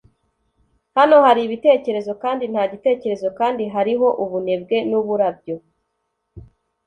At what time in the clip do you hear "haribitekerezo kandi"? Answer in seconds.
1.25-2.43